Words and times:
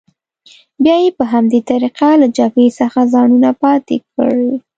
بیا 0.83 0.95
یې 1.03 1.09
په 1.17 1.23
همدې 1.33 1.59
طریقه 1.69 2.09
له 2.21 2.27
جبهې 2.37 2.67
څخه 2.79 2.99
ځانونه 3.13 3.49
پاتې 3.61 3.97
کړي. 4.13 4.51